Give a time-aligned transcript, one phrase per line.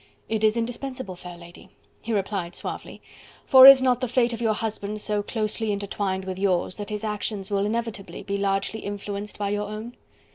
[0.27, 1.69] "It is indispensable, fair lady,"
[2.01, 3.03] he replied suavely,
[3.45, 7.03] "for is not the fate of your husband so closely intertwined with yours, that his
[7.03, 9.95] actions will inevitably be largely influenced by your own."